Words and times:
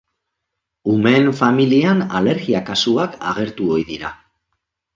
Umeen 0.93 1.29
familian 1.41 2.01
alergia-kasuak 2.21 3.21
agertu 3.35 3.71
ohi 3.77 3.87
dira. 3.95 4.15